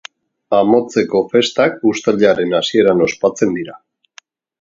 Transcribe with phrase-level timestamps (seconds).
[0.59, 3.77] Amotzeko festak uztailaren hasieran ospatzen dira.